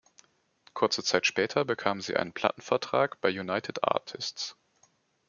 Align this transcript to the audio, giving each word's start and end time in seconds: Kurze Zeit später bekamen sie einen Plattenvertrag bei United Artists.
Kurze 0.73 1.03
Zeit 1.03 1.27
später 1.27 1.63
bekamen 1.63 2.01
sie 2.01 2.17
einen 2.17 2.33
Plattenvertrag 2.33 3.21
bei 3.21 3.29
United 3.29 3.83
Artists. 3.83 4.57